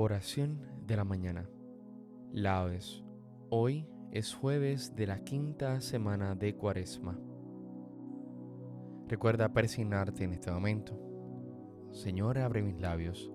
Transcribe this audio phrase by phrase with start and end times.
[0.00, 1.50] Oración de la mañana.
[2.32, 3.02] Laudes.
[3.50, 7.18] Hoy es jueves de la quinta semana de Cuaresma.
[9.08, 10.96] Recuerda persignarte en este momento.
[11.90, 13.28] Señor, abre mis labios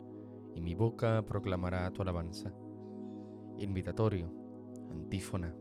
[0.55, 2.53] y mi boca proclamará tu alabanza.
[3.59, 4.31] Invitatorio,
[4.89, 5.53] antífona.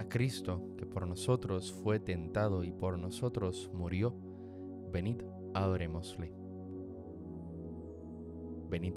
[0.00, 4.12] A Cristo, que por nosotros fue tentado y por nosotros murió,
[4.90, 5.22] venid,
[5.54, 6.34] adorémosle.
[8.68, 8.96] Venid,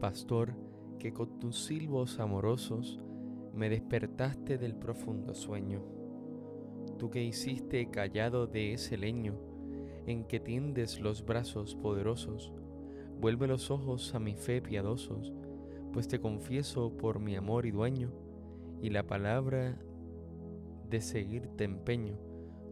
[0.00, 0.54] Pastor,
[0.98, 3.00] que con tus silbos amorosos
[3.54, 5.82] me despertaste del profundo sueño.
[6.98, 9.38] Tú que hiciste callado de ese leño
[10.06, 12.52] en que tiendes los brazos poderosos,
[13.18, 15.32] vuelve los ojos a mi fe piadosos,
[15.94, 18.12] pues te confieso por mi amor y dueño,
[18.82, 19.80] y la palabra
[20.90, 22.18] de seguirte empeño,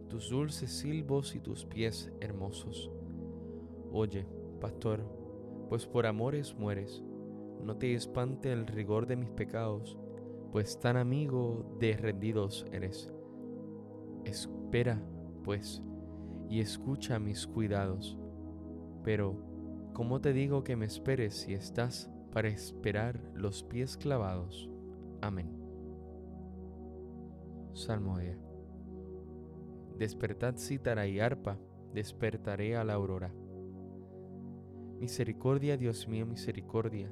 [0.09, 2.91] tus dulces silbos y tus pies hermosos.
[3.91, 4.27] Oye,
[4.61, 5.03] pastor,
[5.69, 7.03] pues por amores mueres,
[7.63, 9.97] no te espante el rigor de mis pecados,
[10.51, 13.11] pues tan amigo de rendidos eres.
[14.23, 15.01] Espera,
[15.43, 15.81] pues,
[16.49, 18.17] y escucha mis cuidados.
[19.03, 19.35] Pero,
[19.93, 24.69] ¿cómo te digo que me esperes si estás para esperar los pies clavados?
[25.21, 25.51] Amén.
[27.73, 28.37] Salmodia.
[29.97, 31.57] Despertad cítara y arpa,
[31.93, 33.33] despertaré a la aurora.
[34.99, 37.11] Misericordia, Dios mío, misericordia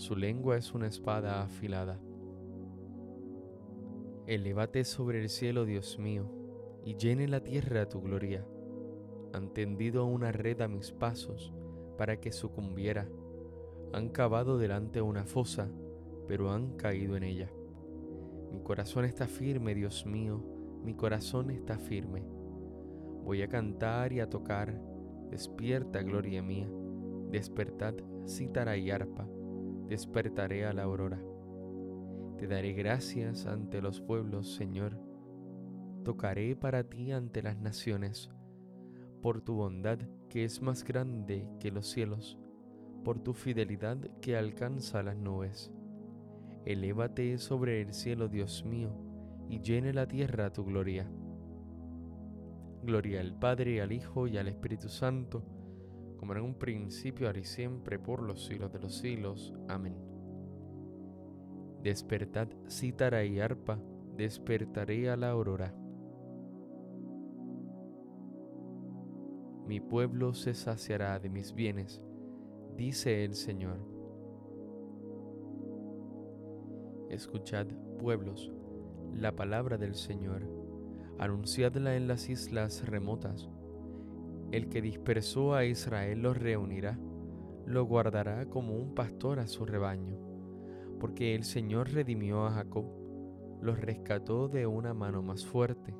[0.00, 2.00] su lengua es una espada afilada.
[4.26, 6.24] Elévate sobre el cielo, Dios mío,
[6.86, 8.46] y llene la tierra tu gloria.
[9.34, 11.52] Han tendido una red a mis pasos
[11.98, 13.10] para que sucumbiera.
[13.92, 15.68] Han cavado delante una fosa,
[16.26, 17.50] pero han caído en ella.
[18.50, 20.42] Mi corazón está firme, Dios mío,
[20.82, 22.24] mi corazón está firme.
[23.22, 24.80] Voy a cantar y a tocar,
[25.30, 26.70] despierta, gloria mía,
[27.30, 29.28] despertad, cítara y arpa
[29.90, 31.20] despertaré a la aurora.
[32.38, 34.96] Te daré gracias ante los pueblos, Señor.
[36.04, 38.30] Tocaré para ti ante las naciones,
[39.20, 39.98] por tu bondad
[40.28, 42.38] que es más grande que los cielos,
[43.02, 45.72] por tu fidelidad que alcanza las nubes.
[46.64, 48.92] Elévate sobre el cielo, Dios mío,
[49.48, 51.10] y llene la tierra tu gloria.
[52.84, 55.42] Gloria al Padre, al Hijo y al Espíritu Santo,
[56.20, 59.54] como en un principio, ahora y siempre, por los siglos de los siglos.
[59.68, 59.96] Amén.
[61.82, 63.80] Despertad cítara y arpa,
[64.18, 65.74] despertaré a la aurora.
[69.66, 72.02] Mi pueblo se saciará de mis bienes,
[72.76, 73.78] dice el Señor.
[77.08, 77.66] Escuchad,
[77.98, 78.52] pueblos,
[79.14, 80.42] la palabra del Señor,
[81.18, 83.48] anunciadla en las islas remotas.
[84.52, 86.98] El que dispersó a Israel los reunirá,
[87.66, 90.30] lo guardará como un pastor a su rebaño
[91.00, 92.84] porque el Señor redimió a Jacob,
[93.62, 95.94] los rescató de una mano más fuerte.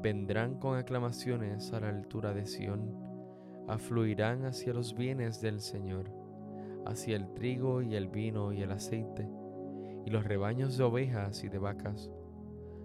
[0.00, 2.96] Vendrán con aclamaciones a la altura de Sión,
[3.68, 6.10] afluirán hacia los bienes del Señor,
[6.86, 9.28] hacia el trigo y el vino y el aceite,
[10.06, 12.10] y los rebaños de ovejas y de vacas.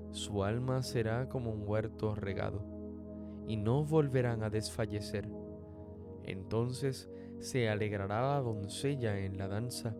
[0.09, 2.65] Su alma será como un huerto regado,
[3.47, 5.27] y no volverán a desfallecer.
[6.23, 7.09] Entonces
[7.39, 9.95] se alegrará la doncella en la danza,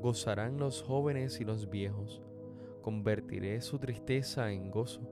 [0.00, 2.22] gozarán los jóvenes y los viejos.
[2.82, 5.02] Convertiré su tristeza en gozo,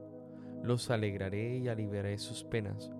[0.63, 2.91] los alegraré y aliviaré sus penas.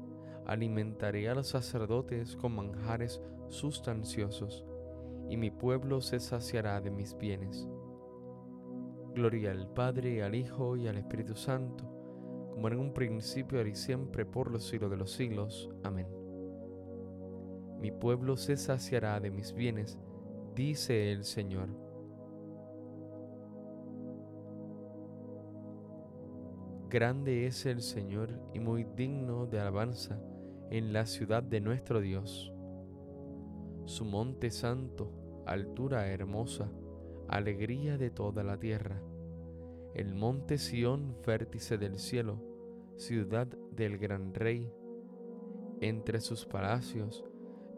[0.45, 4.65] Alimentaré a los sacerdotes con manjares sustanciosos,
[5.29, 7.68] y mi pueblo se saciará de mis bienes.
[9.13, 11.97] Gloria al Padre, al Hijo y al Espíritu Santo,
[12.57, 15.69] como en un principio, ahora y siempre, por los siglos de los siglos.
[15.83, 16.07] Amén.
[17.80, 20.00] Mi pueblo se saciará de mis bienes,
[20.56, 21.69] dice el Señor.
[26.89, 30.19] Grande es el Señor y muy digno de alabanza
[30.71, 32.51] en la ciudad de nuestro Dios.
[33.86, 36.71] Su monte santo, altura hermosa,
[37.27, 39.00] alegría de toda la tierra.
[39.94, 42.47] El monte Sión, vértice del cielo,
[42.98, 44.72] ciudad del gran rey.
[45.80, 47.24] Entre sus palacios,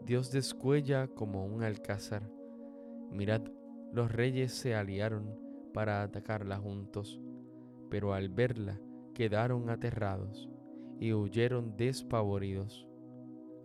[0.04, 2.30] Dios descuella como un alcázar
[3.10, 3.42] Mirad,
[3.92, 5.36] los reyes se aliaron
[5.74, 7.20] para atacarla juntos,
[7.90, 8.80] pero al verla
[9.14, 10.48] quedaron aterrados
[11.00, 12.86] y huyeron despavoridos.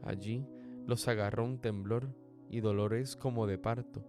[0.02, 0.48] Allí
[0.88, 2.16] los agarró un temblor
[2.50, 4.04] y dolores como de parto,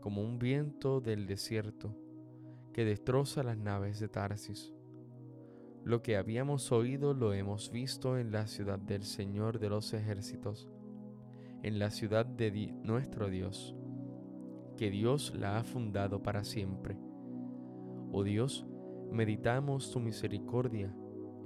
[0.00, 1.94] como un viento del desierto
[2.72, 4.73] que destroza las naves de Tarsis.
[5.84, 10.68] Lo que habíamos oído lo hemos visto en la ciudad del Señor de los ejércitos,
[11.62, 13.76] en la ciudad de nuestro Dios
[14.76, 16.96] que Dios la ha fundado para siempre.
[18.12, 18.66] Oh Dios,
[19.10, 20.94] meditamos tu misericordia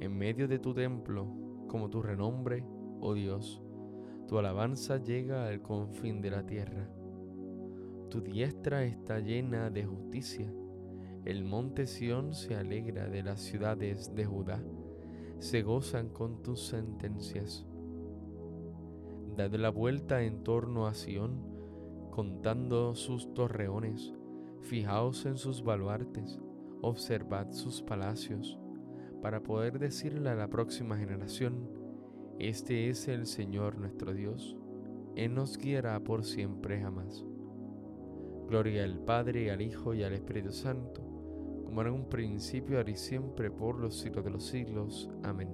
[0.00, 1.26] en medio de tu templo,
[1.68, 2.64] como tu renombre,
[3.00, 3.62] oh Dios.
[4.26, 6.88] Tu alabanza llega al confín de la tierra.
[8.10, 10.52] Tu diestra está llena de justicia.
[11.28, 14.62] El monte Sión se alegra de las ciudades de Judá,
[15.40, 17.66] se gozan con tus sentencias.
[19.36, 21.44] Dad la vuelta en torno a Sión,
[22.10, 24.14] contando sus torreones,
[24.62, 26.40] fijaos en sus baluartes,
[26.80, 28.58] observad sus palacios,
[29.20, 31.68] para poder decirle a la próxima generación,
[32.38, 34.56] este es el Señor nuestro Dios,
[35.14, 37.22] Él nos guiará por siempre jamás.
[38.48, 41.07] Gloria al Padre, al Hijo y al Espíritu Santo,
[41.68, 45.10] como en un principio, ahora y siempre, por los siglos de los siglos.
[45.22, 45.50] Amén.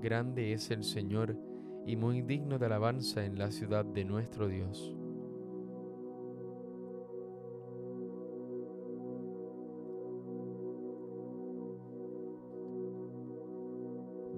[0.00, 1.38] Grande es el Señor,
[1.86, 4.96] y muy digno de alabanza en la ciudad de nuestro Dios.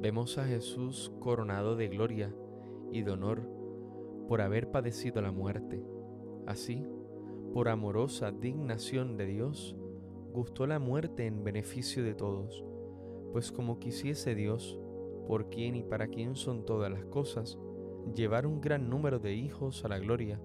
[0.02, 2.34] Vemos a Jesús coronado de gloria
[2.92, 3.48] y de honor
[4.28, 5.82] por haber padecido la muerte.
[6.46, 6.86] Así,
[7.54, 9.76] por amorosa dignación de Dios,
[10.32, 12.64] gustó la muerte en beneficio de todos,
[13.30, 14.76] pues como quisiese Dios,
[15.28, 17.56] por quien y para quien son todas las cosas,
[18.12, 20.40] llevar un gran número de hijos a la gloria,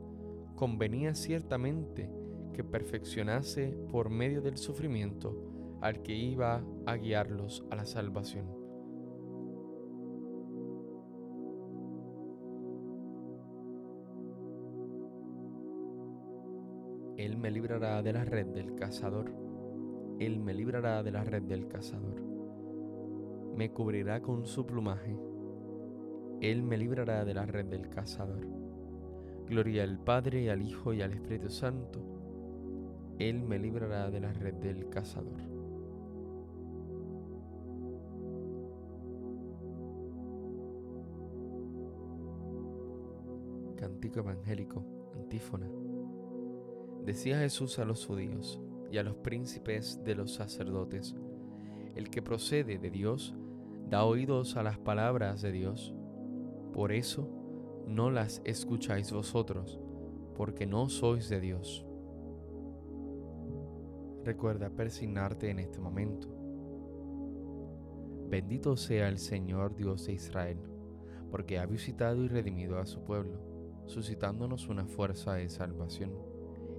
[0.55, 2.11] convenía ciertamente
[2.53, 5.35] que perfeccionase por medio del sufrimiento
[5.81, 8.58] al que iba a guiarlos a la salvación.
[17.19, 19.31] Él me librará de la red del cazador.
[20.19, 22.29] Él me librará de la red del cazador
[23.59, 25.19] me cubrirá con su plumaje.
[26.39, 28.47] Él me librará de la red del cazador.
[29.47, 31.99] Gloria al Padre, al Hijo y al Espíritu Santo.
[33.19, 35.41] Él me librará de la red del cazador.
[43.75, 44.85] Cántico Evangélico,
[45.15, 45.88] antífona.
[47.09, 48.61] Decía Jesús a los judíos
[48.91, 51.15] y a los príncipes de los sacerdotes,
[51.95, 53.33] el que procede de Dios,
[53.89, 55.95] da oídos a las palabras de Dios.
[56.71, 57.27] Por eso
[57.87, 59.79] no las escucháis vosotros,
[60.35, 61.83] porque no sois de Dios.
[64.23, 66.27] Recuerda persignarte en este momento.
[68.29, 70.59] Bendito sea el Señor Dios de Israel,
[71.31, 73.41] porque ha visitado y redimido a su pueblo,
[73.87, 76.28] suscitándonos una fuerza de salvación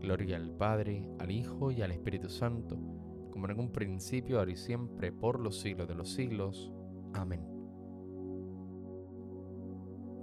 [0.00, 2.76] Gloria al Padre, al Hijo y al Espíritu Santo,
[3.30, 6.72] como en un principio, ahora y siempre, por los siglos de los siglos.
[7.12, 7.46] Amén.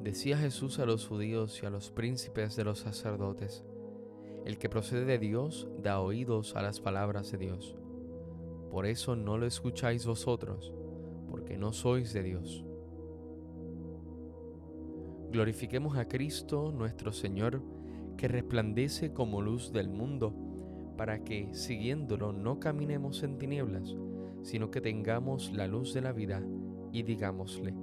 [0.04, 3.66] Decía Jesús a los judíos y a los príncipes de los sacerdotes,
[4.46, 7.76] el que procede de Dios da oídos a las palabras de Dios
[8.70, 10.74] por eso no lo escucháis vosotros,
[11.30, 12.66] porque no sois de Dios.
[15.32, 17.62] Glorifiquemos a Cristo nuestro Señor,
[18.18, 20.34] que resplandece como luz del mundo,
[20.98, 23.96] para que, siguiéndolo, no caminemos en tinieblas,
[24.42, 26.44] sino que tengamos la luz de la vida
[26.92, 27.76] y digámosle,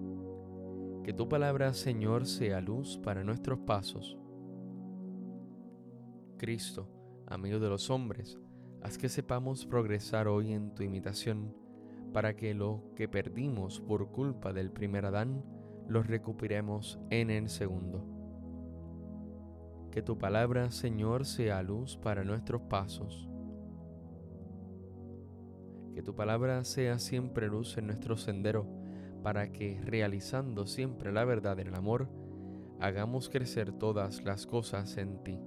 [1.05, 4.19] que tu palabra, Señor, sea luz para nuestros pasos.
[6.37, 6.89] Cristo,
[7.27, 8.39] amigo de los hombres,
[8.85, 11.57] Haz que sepamos progresar hoy en tu imitación,
[12.13, 15.43] para que lo que perdimos por culpa del primer Adán,
[15.89, 18.14] lo recuperemos en el segundo.
[19.95, 23.29] Que tu palabra, Señor, sea luz para nuestros pasos.
[25.95, 28.67] Que tu palabra sea siempre luz en nuestro sendero,
[29.23, 32.09] para que, realizando siempre la verdad en el amor,
[32.81, 35.39] hagamos crecer todas las cosas en ti.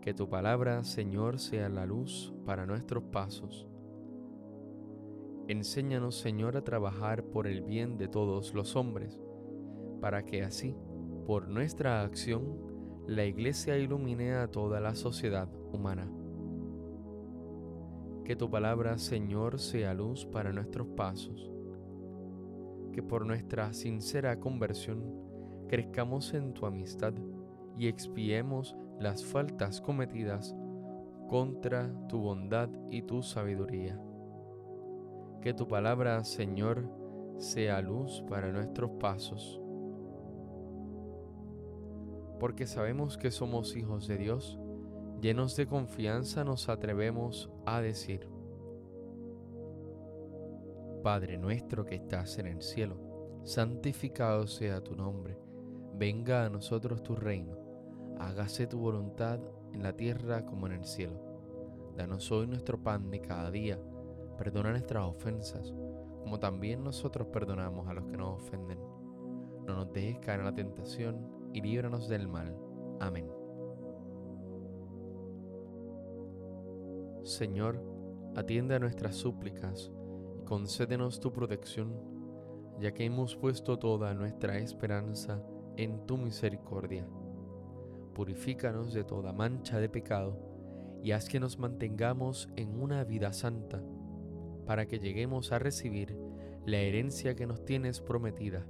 [0.00, 3.68] Que tu palabra, Señor, sea la luz para nuestros pasos.
[5.46, 9.22] Enséñanos, Señor, a trabajar por el bien de todos los hombres,
[10.00, 10.74] para que así,
[11.24, 12.71] por nuestra acción,
[13.06, 16.08] la Iglesia ilumine a toda la sociedad humana.
[18.24, 21.50] Que tu palabra, Señor, sea luz para nuestros pasos.
[22.92, 25.02] Que por nuestra sincera conversión
[25.68, 27.14] crezcamos en tu amistad
[27.76, 30.54] y expiemos las faltas cometidas
[31.28, 34.00] contra tu bondad y tu sabiduría.
[35.40, 36.88] Que tu palabra, Señor,
[37.38, 39.60] sea luz para nuestros pasos.
[42.42, 44.58] Porque sabemos que somos hijos de Dios,
[45.20, 48.28] llenos de confianza nos atrevemos a decir,
[51.04, 52.96] Padre nuestro que estás en el cielo,
[53.44, 55.38] santificado sea tu nombre,
[55.94, 57.56] venga a nosotros tu reino
[58.18, 59.38] hágase tu voluntad
[59.72, 61.20] en la tierra como en el cielo.
[61.96, 63.78] Danos hoy nuestro pan de cada día,
[64.36, 65.72] perdona nuestras ofensas,
[66.22, 68.80] como también nosotros perdonamos a los que nos ofenden.
[69.64, 72.56] No nos dejes caer en la tentación y líbranos del mal.
[73.00, 73.28] Amén.
[77.22, 77.82] Señor,
[78.34, 79.92] atiende a nuestras súplicas
[80.38, 81.94] y concédenos tu protección,
[82.80, 85.42] ya que hemos puesto toda nuestra esperanza
[85.76, 87.06] en tu misericordia
[88.12, 90.38] purifícanos de toda mancha de pecado
[91.02, 93.82] y haz que nos mantengamos en una vida santa,
[94.66, 96.16] para que lleguemos a recibir
[96.64, 98.64] la herencia que nos tienes prometida.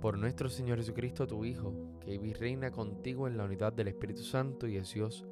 [0.00, 3.88] Por nuestro Señor Jesucristo, tu Hijo, que vive y reina contigo en la unidad del
[3.88, 5.26] Espíritu Santo y es Dios,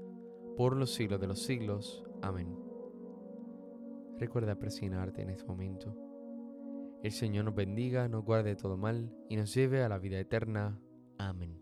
[0.59, 2.05] por los siglos de los siglos.
[2.21, 2.55] Amén.
[4.19, 5.97] Recuerda presionarte en este momento.
[7.03, 10.79] El Señor nos bendiga, nos guarde todo mal y nos lleve a la vida eterna.
[11.17, 11.58] Amén.